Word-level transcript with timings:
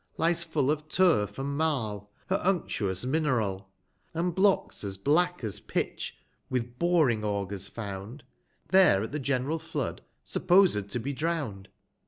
Lies 0.17 0.43
full 0.43 0.71
(»f 0.71 0.87
turf, 0.89 1.37
and 1.37 1.55
marl, 1.55 2.09
her 2.25 2.41
unctuous 2.43 3.05
minerall, 3.05 3.67
And 4.15 4.33
blocks 4.33 4.83
as 4.83 4.97
black 4.97 5.43
as 5.43 5.59
pitch 5.59 6.17
(witli 6.51 6.75
boring 6.79 7.23
augers 7.23 7.67
found), 7.67 8.23
There 8.69 9.03
at 9.03 9.11
the 9.11 9.19
general 9.19 9.59
Flood 9.59 10.01
supposed 10.23 10.89
to 10.89 10.97
be 10.99 11.13
drown'd. 11.13 11.69